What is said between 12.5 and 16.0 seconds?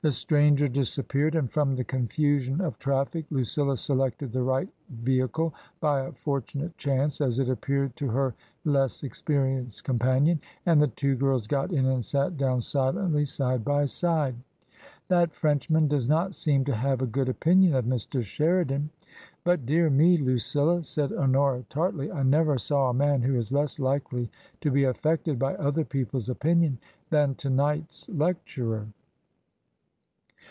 silently side by side. "That Frenchman